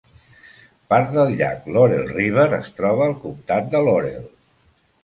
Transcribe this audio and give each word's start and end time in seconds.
Part 0.93 1.13
del 1.17 1.35
llac 1.41 1.69
Laurel 1.75 2.09
River 2.17 2.49
es 2.61 2.73
troba 2.81 3.07
al 3.11 3.15
comtat 3.27 3.73
de 3.77 3.85
Laurel. 3.91 4.31